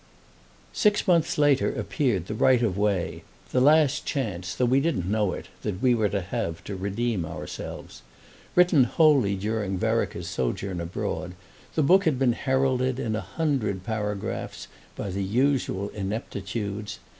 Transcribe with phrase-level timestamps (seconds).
[0.73, 5.33] SIX months later appeared "The Right of Way," the last chance, though we didn't know
[5.33, 8.01] it, that we were to have to redeem ourselves.
[8.55, 11.35] Written wholly during Vereker's sojourn abroad,
[11.75, 16.97] the book had been heralded, in a hundred paragraphs, by the usual ineptitudes.